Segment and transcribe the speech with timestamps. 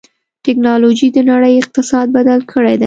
[0.45, 2.79] ټکنالوجي د نړۍ اقتصاد بدل کړی دی.